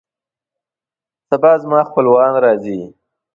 [1.29, 2.79] سبا زما خپلوان راځي